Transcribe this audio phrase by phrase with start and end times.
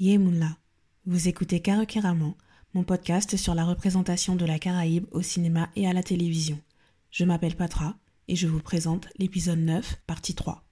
[0.00, 0.58] Yemoula.
[1.06, 2.34] Vous écoutez Karakiraman,
[2.74, 6.58] mon podcast sur la représentation de la Caraïbe au cinéma et à la télévision.
[7.12, 7.94] Je m'appelle Patra
[8.26, 10.64] et je vous présente l'épisode 9, partie 3.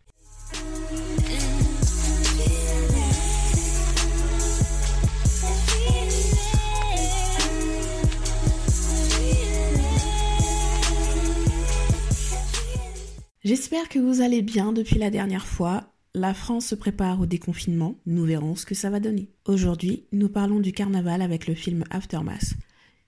[13.45, 15.92] J'espère que vous allez bien depuis la dernière fois.
[16.15, 19.31] La France se prépare au déconfinement, nous verrons ce que ça va donner.
[19.47, 22.53] Aujourd'hui, nous parlons du carnaval avec le film Aftermath.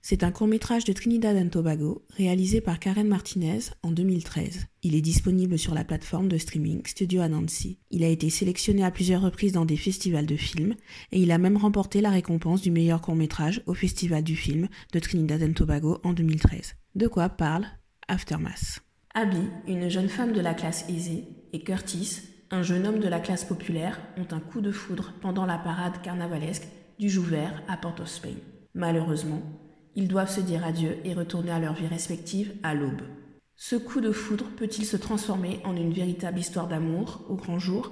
[0.01, 4.65] C'est un court-métrage de Trinidad and Tobago réalisé par Karen Martinez en 2013.
[4.81, 7.77] Il est disponible sur la plateforme de streaming Studio Anansi.
[7.91, 10.73] Il a été sélectionné à plusieurs reprises dans des festivals de films
[11.11, 14.99] et il a même remporté la récompense du meilleur court-métrage au Festival du film de
[14.99, 16.73] Trinidad and Tobago en 2013.
[16.95, 17.67] De quoi parle
[18.07, 18.81] Aftermath?
[19.13, 22.21] Abby, une jeune femme de la classe aisée, et Curtis,
[22.55, 26.01] un jeune homme de la classe populaire, ont un coup de foudre pendant la parade
[26.01, 28.37] carnavalesque du Jouvert à Port-of-Spain.
[28.73, 29.41] Malheureusement,
[29.95, 33.01] ils doivent se dire adieu et retourner à leur vie respective à l'aube.
[33.57, 37.91] Ce coup de foudre peut-il se transformer en une véritable histoire d'amour au grand jour?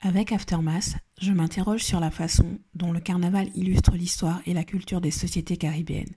[0.00, 5.00] Avec Aftermath, je m'interroge sur la façon dont le carnaval illustre l'histoire et la culture
[5.00, 6.14] des sociétés caribéennes.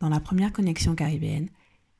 [0.00, 1.50] Dans la première connexion caribéenne,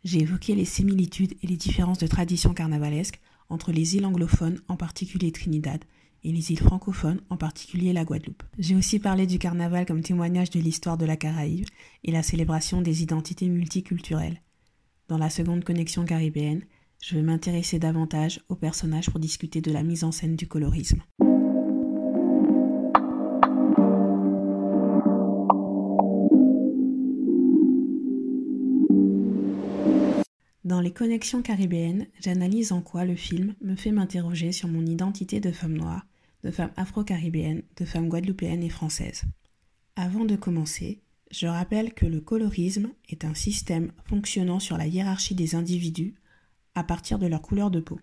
[0.03, 4.77] j'ai évoqué les similitudes et les différences de traditions carnavalesques entre les îles anglophones, en
[4.77, 5.85] particulier Trinidad,
[6.25, 8.43] et les îles francophones, en particulier la Guadeloupe.
[8.59, 11.67] J'ai aussi parlé du carnaval comme témoignage de l'histoire de la Caraïbe
[12.03, 14.43] et la célébration des identités multiculturelles.
[15.09, 16.65] Dans la seconde connexion caribéenne,
[17.01, 21.03] je vais m'intéresser davantage aux personnages pour discuter de la mise en scène du colorisme.
[30.87, 35.51] Les connexions caribéennes, j'analyse en quoi le film me fait m'interroger sur mon identité de
[35.51, 36.07] femme noire,
[36.45, 39.23] de femme afro-caribéenne, de femme guadeloupéenne et française.
[39.97, 45.35] Avant de commencer, je rappelle que le colorisme est un système fonctionnant sur la hiérarchie
[45.35, 46.15] des individus
[46.77, 47.99] à partir de leur couleur de peau.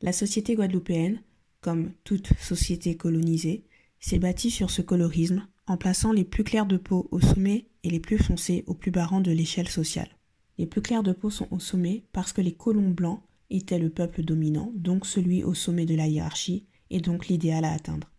[0.00, 1.20] La société guadeloupéenne,
[1.60, 3.66] comme toute société colonisée,
[4.00, 7.90] s'est bâtie sur ce colorisme en plaçant les plus clairs de peau au sommet et
[7.90, 10.15] les plus foncés au plus bas de l'échelle sociale.
[10.58, 13.90] Les plus clairs de peau sont au sommet parce que les colons blancs étaient le
[13.90, 18.10] peuple dominant, donc celui au sommet de la hiérarchie, et donc l'idéal à atteindre.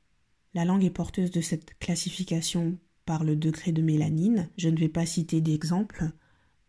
[0.54, 4.50] La langue est porteuse de cette classification par le degré de mélanine.
[4.58, 6.10] Je ne vais pas citer d'exemples.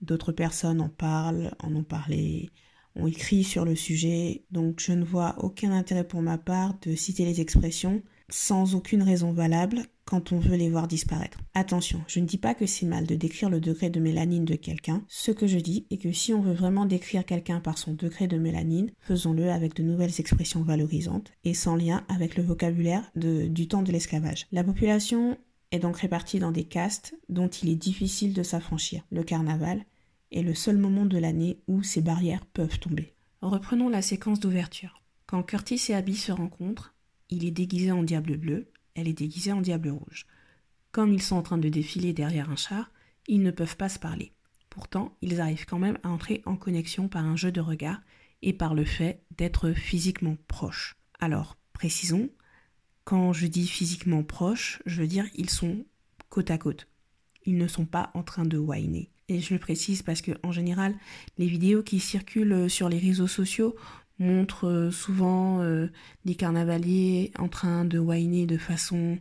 [0.01, 2.51] D'autres personnes en parlent, en ont parlé,
[2.95, 6.95] ont écrit sur le sujet, donc je ne vois aucun intérêt pour ma part de
[6.95, 11.39] citer les expressions sans aucune raison valable quand on veut les voir disparaître.
[11.55, 14.55] Attention, je ne dis pas que c'est mal de décrire le degré de mélanine de
[14.55, 15.03] quelqu'un.
[15.07, 18.27] Ce que je dis est que si on veut vraiment décrire quelqu'un par son degré
[18.27, 23.69] de mélanine, faisons-le avec de nouvelles expressions valorisantes et sans lien avec le vocabulaire du
[23.69, 24.47] temps de l'esclavage.
[24.51, 25.37] La population
[25.71, 29.03] est donc répartie dans des castes dont il est difficile de s'affranchir.
[29.11, 29.85] Le carnaval
[30.33, 33.15] est le seul moment de l'année où ces barrières peuvent tomber.
[33.43, 35.03] Reprenons la séquence d'ouverture.
[35.27, 36.95] Quand Curtis et Abby se rencontrent,
[37.31, 40.27] il est déguisé en diable bleu, elle est déguisée en diable rouge.
[40.93, 42.91] Comme ils sont en train de défiler derrière un char,
[43.27, 44.33] ils ne peuvent pas se parler.
[44.71, 48.01] Pourtant, ils arrivent quand même à entrer en connexion par un jeu de regard
[48.43, 50.97] et par le fait d'être physiquement proches.
[51.21, 52.31] Alors, précisons,
[53.05, 55.85] quand je dis physiquement proches, je veux dire ils sont
[56.29, 56.89] côte à côte.
[57.45, 59.11] Ils ne sont pas en train de whiner.
[59.29, 60.95] Et je le précise parce que en général,
[61.37, 63.77] les vidéos qui circulent sur les réseaux sociaux
[64.19, 65.89] montre euh, souvent euh,
[66.25, 69.19] des carnavaliers en train de whiner de façon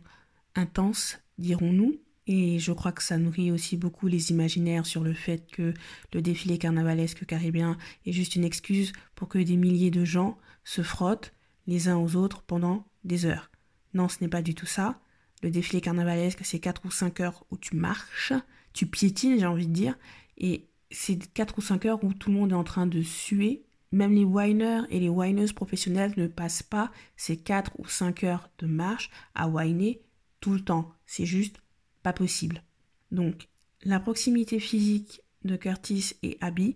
[0.54, 1.96] intense, dirons-nous.
[2.26, 5.72] Et je crois que ça nourrit aussi beaucoup les imaginaires sur le fait que
[6.12, 10.82] le défilé carnavalesque caribéen est juste une excuse pour que des milliers de gens se
[10.82, 11.32] frottent
[11.66, 13.50] les uns aux autres pendant des heures.
[13.94, 15.00] Non, ce n'est pas du tout ça.
[15.42, 18.34] Le défilé carnavalesque, c'est 4 ou 5 heures où tu marches,
[18.74, 19.96] tu piétines, j'ai envie de dire,
[20.36, 23.64] et c'est 4 ou 5 heures où tout le monde est en train de suer
[23.92, 28.50] même les winers et les wineuses professionnelles ne passent pas ces 4 ou 5 heures
[28.58, 30.02] de marche à whiner
[30.40, 30.92] tout le temps.
[31.06, 31.56] C'est juste
[32.02, 32.62] pas possible.
[33.10, 33.48] Donc,
[33.84, 36.74] la proximité physique de Curtis et Abby,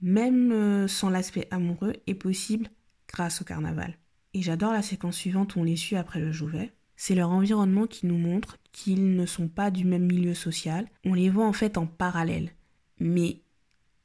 [0.00, 2.68] même euh, sans l'aspect amoureux, est possible
[3.08, 3.96] grâce au carnaval.
[4.34, 6.72] Et j'adore la séquence suivante où on les suit après le Jouvet.
[6.96, 10.86] C'est leur environnement qui nous montre qu'ils ne sont pas du même milieu social.
[11.04, 12.50] On les voit en fait en parallèle.
[12.98, 13.40] Mais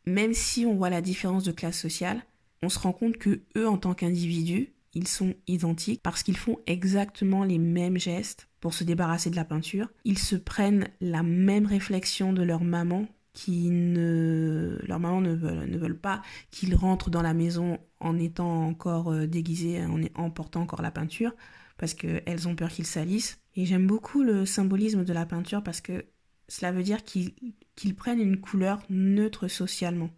[0.05, 2.23] même si on voit la différence de classe sociale,
[2.65, 6.59] on se rend compte que eux, en tant qu'individus, ils sont identiques parce qu'ils font
[6.65, 9.89] exactement les mêmes gestes pour se débarrasser de la peinture.
[10.05, 15.69] Ils se prennent la même réflexion de leur maman qui ne leur maman ne veulent,
[15.69, 16.21] ne veulent pas
[16.51, 20.91] qu'ils rentrent dans la maison en étant encore euh, déguisés, en, en portant encore la
[20.91, 21.35] peinture
[21.77, 25.81] parce qu'elles ont peur qu'ils salissent Et j'aime beaucoup le symbolisme de la peinture parce
[25.81, 26.05] que
[26.47, 30.09] cela veut dire qu'ils prennent une couleur neutre socialement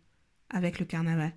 [0.50, 1.34] avec le carnaval.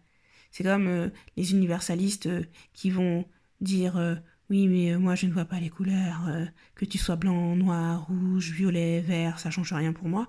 [0.51, 2.43] C'est comme euh, les universalistes euh,
[2.73, 3.25] qui vont
[3.61, 4.17] dire euh,
[4.49, 6.29] oui mais moi je ne vois pas les couleurs,
[6.75, 10.29] que tu sois blanc, noir, rouge, violet, vert, ça change rien pour moi.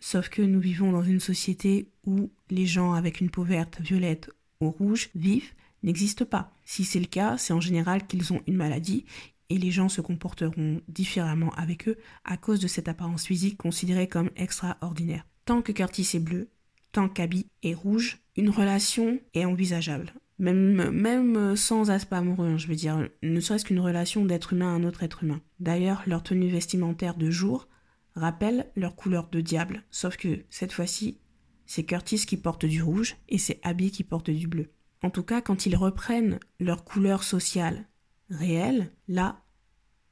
[0.00, 4.30] Sauf que nous vivons dans une société où les gens avec une peau verte, violette
[4.60, 5.52] ou rouge vivent
[5.84, 6.52] n'existent pas.
[6.64, 9.04] Si c'est le cas, c'est en général qu'ils ont une maladie
[9.50, 14.08] et les gens se comporteront différemment avec eux à cause de cette apparence physique considérée
[14.08, 15.26] comme extraordinaire.
[15.44, 16.48] Tant que Curtis est bleu,
[16.94, 20.14] tant qu'Abby est rouge, une relation est envisageable.
[20.38, 24.72] Même, même sans aspect amoureux, hein, je veux dire, ne serait-ce qu'une relation d'être humain
[24.72, 25.40] à un autre être humain.
[25.60, 27.68] D'ailleurs, leur tenue vestimentaire de jour
[28.14, 31.18] rappelle leur couleur de diable, sauf que cette fois-ci,
[31.66, 34.70] c'est Curtis qui porte du rouge et c'est Abby qui porte du bleu.
[35.02, 37.86] En tout cas, quand ils reprennent leur couleur sociale
[38.30, 39.42] réelle, là,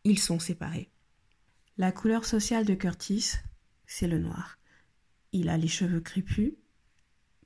[0.05, 0.90] ils sont séparés.
[1.79, 3.32] La couleur sociale de Curtis,
[3.87, 4.58] c'est le noir.
[5.32, 6.52] Il a les cheveux crépus,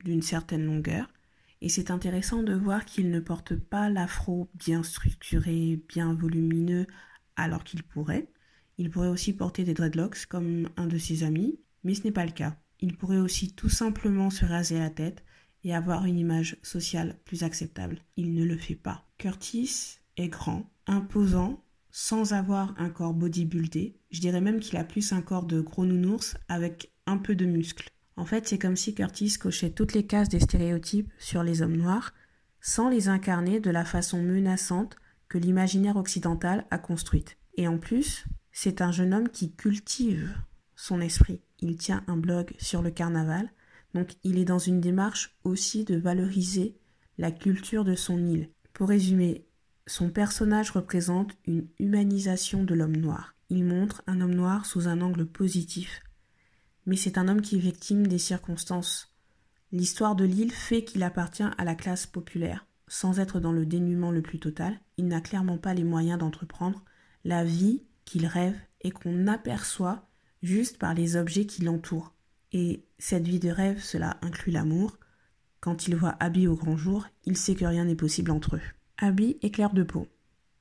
[0.07, 1.13] d'une certaine longueur,
[1.61, 6.87] et c'est intéressant de voir qu'il ne porte pas l'afro bien structuré, bien volumineux,
[7.35, 8.29] alors qu'il pourrait.
[8.79, 12.27] Il pourrait aussi porter des dreadlocks comme un de ses amis, mais ce n'est pas
[12.27, 12.57] le cas.
[12.81, 15.25] Il pourrait aussi tout simplement se raser la tête
[15.65, 17.99] et avoir une image sociale plus acceptable.
[18.17, 19.09] Il ne le fait pas.
[19.19, 23.97] Curtis est grand, imposant, sans avoir un corps bodybuildé.
[24.11, 27.47] Je dirais même qu'il a plus un corps de gros nounours avec un peu de
[27.47, 27.91] muscles.
[28.17, 31.77] En fait, c'est comme si Curtis cochait toutes les cases des stéréotypes sur les hommes
[31.77, 32.15] noirs,
[32.61, 34.97] sans les incarner de la façon menaçante
[35.29, 37.37] que l'imaginaire occidental a construite.
[37.57, 40.35] Et en plus, c'est un jeune homme qui cultive
[40.77, 41.41] son esprit.
[41.61, 43.51] Il tient un blog sur le carnaval,
[43.95, 46.77] donc il est dans une démarche aussi de valoriser
[47.19, 48.51] la culture de son île.
[48.73, 49.47] Pour résumer,
[49.87, 53.35] son personnage représente une humanisation de l'homme noir.
[53.49, 56.01] Il montre un homme noir sous un angle positif,
[56.87, 59.13] mais c'est un homme qui est victime des circonstances.
[59.73, 62.67] L'histoire de l'île fait qu'il appartient à la classe populaire.
[62.89, 66.85] Sans être dans le dénuement le plus total, il n'a clairement pas les moyens d'entreprendre
[67.25, 70.09] la vie qu'il rêve et qu'on aperçoit
[70.43, 72.15] juste par les objets qui l'entourent.
[72.53, 74.97] Et cette vie de rêve, cela inclut l'amour.
[75.61, 78.63] Quand il voit Abby au grand jour, il sait que rien n'est possible entre eux.
[78.99, 80.07] Abby est claire de peau.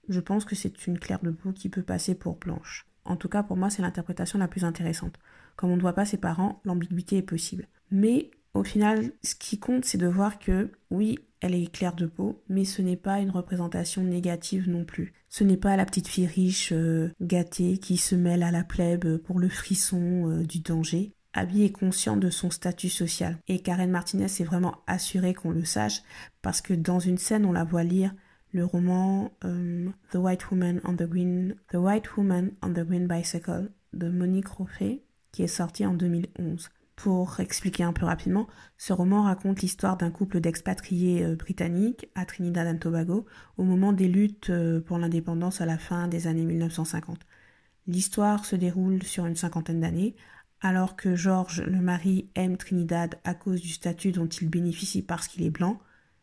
[0.10, 2.88] Je pense que c'est une claire de peau qui peut passer pour blanche.
[3.06, 5.20] En tout cas, pour moi, c'est l'interprétation la plus intéressante.
[5.56, 7.68] Comme on ne voit pas ses parents, l'ambiguïté est possible.
[7.92, 12.06] Mais au final, ce qui compte, c'est de voir que oui, elle est claire de
[12.06, 15.14] peau, mais ce n'est pas une représentation négative non plus.
[15.30, 19.18] Ce n'est pas la petite fille riche, euh, gâtée, qui se mêle à la plèbe
[19.18, 21.12] pour le frisson euh, du danger.
[21.34, 23.38] Abby est consciente de son statut social.
[23.50, 26.02] Et Karen Martinez s'est vraiment assurée qu'on le sache,
[26.42, 28.14] parce que dans une scène, on la voit lire
[28.54, 33.06] le roman euh, The White Woman on the Green The White Woman on the Green
[33.06, 35.02] Bicycle de Monique Roffet
[35.36, 36.70] qui est sorti en 2011.
[36.96, 38.48] Pour expliquer un peu rapidement,
[38.78, 43.26] ce roman raconte l'histoire d'un couple d'expatriés euh, britanniques à Trinidad et Tobago
[43.58, 47.20] au moment des luttes euh, pour l'indépendance à la fin des années 1950.
[47.86, 50.16] L'histoire se déroule sur une cinquantaine d'années,
[50.62, 55.28] alors que George, le mari, aime Trinidad à cause du statut dont il bénéficie parce
[55.28, 55.82] qu'il est blanc.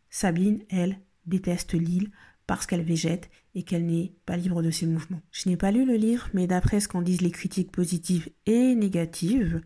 [0.08, 2.10] Sabine, elle, déteste l'île
[2.46, 5.20] parce qu'elle végète et qu'elle n'est pas libre de ses mouvements.
[5.30, 8.74] Je n'ai pas lu le livre, mais d'après ce qu'en disent les critiques positives et
[8.74, 9.60] négatives,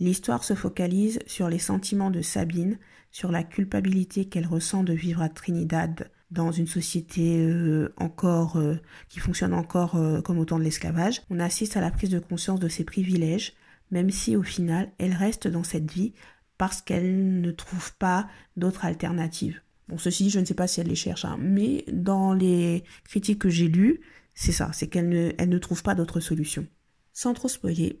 [0.00, 2.78] l'histoire se focalise sur les sentiments de Sabine,
[3.12, 8.76] sur la culpabilité qu'elle ressent de vivre à Trinidad dans une société euh, encore euh,
[9.08, 11.22] qui fonctionne encore euh, comme au temps de l'esclavage.
[11.28, 13.54] On assiste à la prise de conscience de ses privilèges,
[13.90, 16.14] même si au final elle reste dans cette vie
[16.56, 19.60] parce qu'elle ne trouve pas d'autre alternative.
[19.90, 22.84] Bon, ceci dit, je ne sais pas si elle les cherche, hein, mais dans les
[23.04, 24.00] critiques que j'ai lues,
[24.34, 26.64] c'est ça, c'est qu'elle ne, elle ne trouve pas d'autre solution.
[27.12, 28.00] Sans trop spoiler,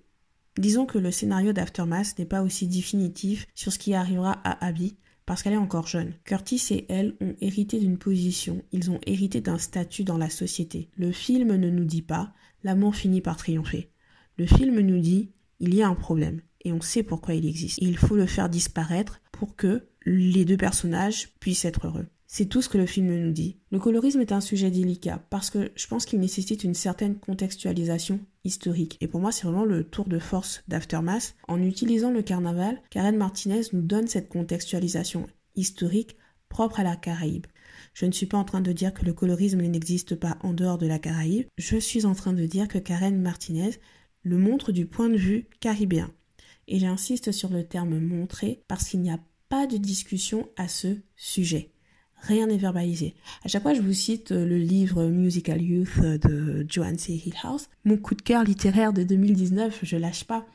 [0.56, 4.98] disons que le scénario d'Aftermath n'est pas aussi définitif sur ce qui arrivera à Abby,
[5.26, 6.14] parce qu'elle est encore jeune.
[6.22, 10.90] Curtis et elle ont hérité d'une position, ils ont hérité d'un statut dans la société.
[10.96, 12.32] Le film ne nous dit pas,
[12.62, 13.90] l'amour finit par triompher.
[14.38, 17.78] Le film nous dit, il y a un problème, et on sait pourquoi il existe.
[17.82, 22.06] Il faut le faire disparaître pour que les deux personnages puissent être heureux.
[22.32, 23.58] C'est tout ce que le film nous dit.
[23.72, 28.20] Le colorisme est un sujet délicat parce que je pense qu'il nécessite une certaine contextualisation
[28.44, 28.96] historique.
[29.00, 31.34] Et pour moi, c'est vraiment le tour de force d'Aftermath.
[31.48, 35.26] En utilisant le carnaval, Karen Martinez nous donne cette contextualisation
[35.56, 36.16] historique
[36.48, 37.46] propre à la Caraïbe.
[37.94, 40.78] Je ne suis pas en train de dire que le colorisme n'existe pas en dehors
[40.78, 41.48] de la Caraïbe.
[41.58, 43.72] Je suis en train de dire que Karen Martinez
[44.22, 46.12] le montre du point de vue caribéen.
[46.68, 49.18] Et j'insiste sur le terme montrer parce qu'il n'y a
[49.50, 51.72] pas de discussion à ce sujet.
[52.22, 53.14] rien n'est verbalisé.
[53.44, 57.14] À chaque fois, je vous cite le livre Musical Youth de Joanne C.
[57.14, 57.68] Hillhouse.
[57.84, 60.46] Mon coup de cœur littéraire de 2019, je lâche pas.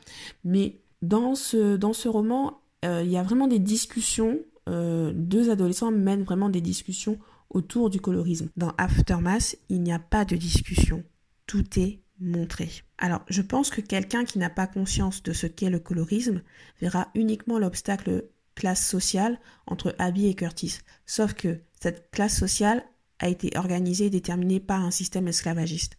[0.44, 4.40] Mais dans ce, dans ce roman, euh, il y a vraiment des discussions.
[4.70, 8.50] Euh, deux adolescents mènent vraiment des discussions autour du colorisme.
[8.56, 11.04] Dans Aftermath, il n'y a pas de discussion.
[11.48, 12.70] Tout est montré.
[12.98, 16.42] Alors, je pense que quelqu'un qui n'a pas conscience de ce qu'est le colorisme
[16.80, 18.26] verra uniquement l'obstacle
[18.56, 20.80] classe sociale entre Abby et Curtis.
[21.06, 22.84] Sauf que cette classe sociale
[23.20, 25.98] a été organisée et déterminée par un système esclavagiste.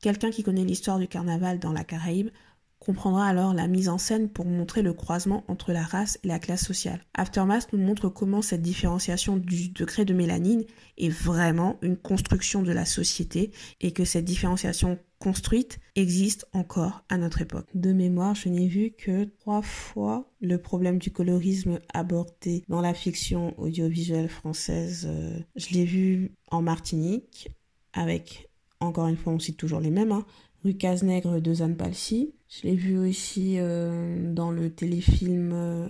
[0.00, 2.30] Quelqu'un qui connaît l'histoire du carnaval dans la Caraïbe
[2.78, 6.38] comprendra alors la mise en scène pour montrer le croisement entre la race et la
[6.38, 7.00] classe sociale.
[7.14, 10.64] Aftermath nous montre comment cette différenciation du degré de mélanine
[10.98, 17.16] est vraiment une construction de la société et que cette différenciation construite existe encore à
[17.16, 17.66] notre époque.
[17.74, 22.92] De mémoire, je n'ai vu que trois fois le problème du colorisme abordé dans la
[22.92, 25.06] fiction audiovisuelle française.
[25.08, 27.48] Euh, je l'ai vu en Martinique
[27.94, 28.50] avec,
[28.80, 30.26] encore une fois, on cite toujours les mêmes, hein,
[30.62, 32.34] Rue Cazenègre de Zane Palsy.
[32.50, 35.88] Je l'ai vu aussi euh, dans le téléfilm, euh,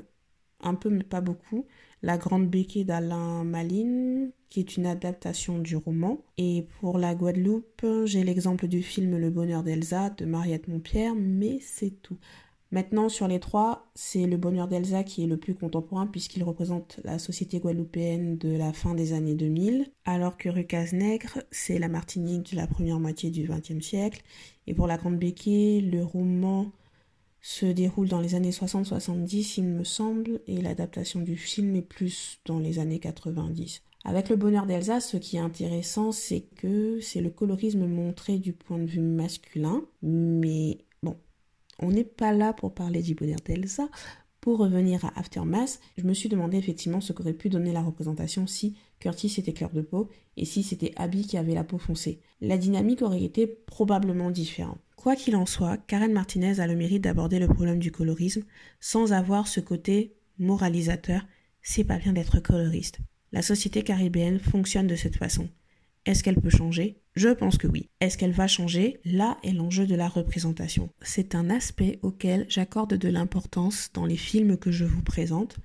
[0.61, 1.67] un peu mais pas beaucoup,
[2.05, 6.19] La Grande Béquée d'Alain Maline, qui est une adaptation du roman.
[6.37, 11.61] Et pour la Guadeloupe, j'ai l'exemple du film Le Bonheur d'Elsa de Mariette Montpierre, mais
[11.63, 12.19] c'est tout.
[12.73, 17.01] Maintenant, sur les trois, c'est le bonheur d'Elsa qui est le plus contemporain puisqu'il représente
[17.05, 21.89] la société guadeloupéenne de la fin des années 2000, alors que Rucas Nègre, c'est la
[21.89, 24.23] Martinique de la première moitié du XXe siècle.
[24.67, 26.71] Et pour la Grande Béquée, le roman
[27.45, 32.41] se déroule dans les années 60-70, il me semble, et l'adaptation du film est plus
[32.47, 33.83] dans les années 90.
[34.07, 38.55] Avec le bonheur d'Elsa, ce qui est intéressant, c'est que c'est le colorisme montré du
[38.55, 40.79] point de vue masculin, mais
[41.81, 43.91] on n'est pas là pour parler du bonheur d'Elsa.
[44.41, 48.47] Pour revenir à Aftermath, je me suis demandé effectivement ce qu'aurait pu donner la représentation
[48.47, 50.09] si Curtis était clair de peau
[50.39, 52.21] et si c'était Abby qui avait la peau foncée.
[52.41, 54.79] La dynamique aurait été probablement différente.
[55.05, 58.43] Quoi qu'il en soit, Karen Martinez a le mérite d'aborder le problème du colorisme
[58.81, 61.27] sans avoir ce côté moralisateur.
[61.61, 63.01] C'est pas bien d'être coloriste.
[63.31, 65.51] La société caribéenne fonctionne de cette façon.
[66.07, 67.03] Est-ce qu'elle peut changer?
[67.17, 67.91] Je pense que oui.
[68.01, 68.99] Est-ce qu'elle va changer?
[69.05, 70.89] Là est l'enjeu de la représentation.
[71.03, 75.59] C'est un aspect auquel j'accorde de l'importance dans les films que je vous présente.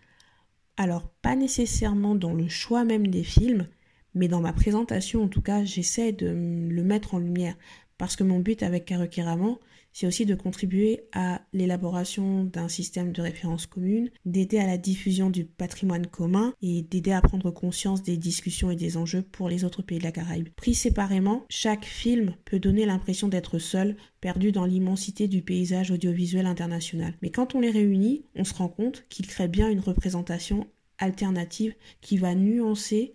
[0.75, 3.69] Alors, pas nécessairement dans le choix même des films,
[4.15, 7.55] mais dans ma présentation, en tout cas, j'essaie de le mettre en lumière.
[7.99, 9.57] Parce que mon but avec Karukiraman,
[9.91, 15.29] c'est aussi de contribuer à l'élaboration d'un système de référence commune, d'aider à la diffusion
[15.29, 19.65] du patrimoine commun et d'aider à prendre conscience des discussions et des enjeux pour les
[19.65, 20.47] autres pays de la Caraïbe.
[20.55, 26.45] Pris séparément, chaque film peut donner l'impression d'être seul, perdu dans l'immensité du paysage audiovisuel
[26.45, 27.15] international.
[27.21, 30.67] Mais quand on les réunit, on se rend compte qu'ils créent bien une représentation
[30.99, 33.11] alternative qui va nuancer,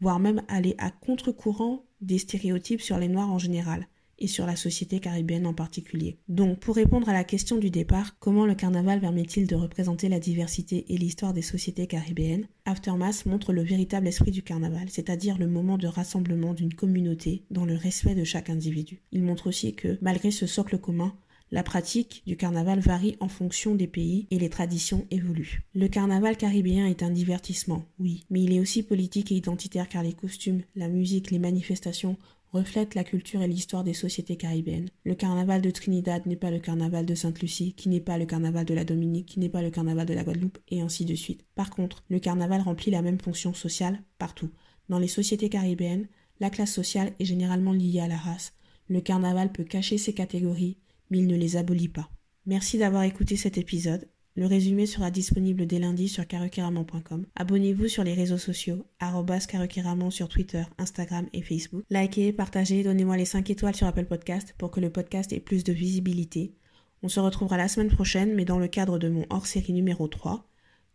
[0.00, 3.86] voire même aller à contre-courant des stéréotypes sur les Noirs en général
[4.22, 6.16] et sur la société caribéenne en particulier.
[6.28, 10.20] Donc, pour répondre à la question du départ, comment le carnaval permet-il de représenter la
[10.20, 15.48] diversité et l'histoire des sociétés caribéennes Aftermath montre le véritable esprit du carnaval, c'est-à-dire le
[15.48, 19.02] moment de rassemblement d'une communauté dans le respect de chaque individu.
[19.10, 21.12] Il montre aussi que, malgré ce socle commun,
[21.52, 25.62] la pratique du carnaval varie en fonction des pays et les traditions évoluent.
[25.74, 30.02] Le carnaval caribéen est un divertissement, oui, mais il est aussi politique et identitaire car
[30.02, 32.16] les costumes, la musique, les manifestations
[32.52, 34.90] reflète la culture et l'histoire des sociétés caribéennes.
[35.04, 38.66] Le carnaval de Trinidad n'est pas le carnaval de Sainte-Lucie, qui n'est pas le carnaval
[38.66, 41.44] de la Dominique, qui n'est pas le carnaval de la Guadeloupe, et ainsi de suite.
[41.54, 44.50] Par contre, le carnaval remplit la même fonction sociale partout.
[44.88, 46.08] Dans les sociétés caribéennes,
[46.40, 48.52] la classe sociale est généralement liée à la race.
[48.88, 50.78] Le carnaval peut cacher ces catégories,
[51.10, 52.10] mais il ne les abolit pas.
[52.44, 54.08] Merci d'avoir écouté cet épisode.
[54.34, 57.26] Le résumé sera disponible dès lundi sur karukiraman.com.
[57.36, 61.84] Abonnez-vous sur les réseaux sociaux, karukiraman sur Twitter, Instagram et Facebook.
[61.90, 65.64] Likez, partagez, donnez-moi les 5 étoiles sur Apple Podcast pour que le podcast ait plus
[65.64, 66.54] de visibilité.
[67.02, 70.48] On se retrouvera la semaine prochaine, mais dans le cadre de mon hors-série numéro 3.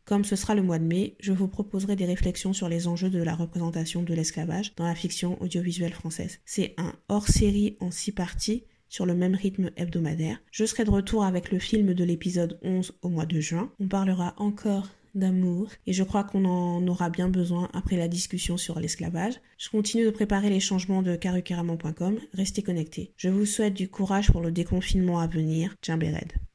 [0.06, 3.12] Comme ce sera le mois de mai, je vous proposerai des réflexions sur les enjeux
[3.12, 6.40] de la représentation de l'esclavage dans la fiction audiovisuelle française.
[6.46, 10.40] C'est un hors-série en 6 parties sur le même rythme hebdomadaire.
[10.52, 13.72] Je serai de retour avec le film de l'épisode 11 au mois de juin.
[13.80, 18.58] On parlera encore d'amour et je crois qu'on en aura bien besoin après la discussion
[18.58, 19.34] sur l'esclavage.
[19.58, 22.20] Je continue de préparer les changements de carukeraman.com.
[22.34, 23.14] Restez connectés.
[23.18, 25.76] Je vous souhaite du courage pour le déconfinement à venir.
[25.88, 26.47] Le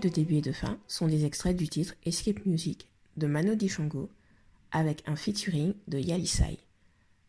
[0.00, 4.10] de début et de fin sont des extraits du titre Escape Music de Mano Dishango
[4.70, 6.58] avec un featuring de Yalisai.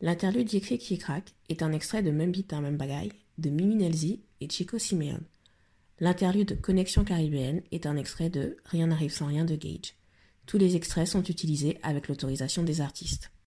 [0.01, 4.21] L'interlude Yécri qui craque est un extrait de Même beat, même bagaille de Mimi Nelzi
[4.41, 5.23] et Chico Simeone.
[5.99, 9.95] L'interlude Connexion caribéenne est un extrait de Rien n'arrive sans rien de Gage.
[10.45, 13.31] Tous les extraits sont utilisés avec l'autorisation des artistes.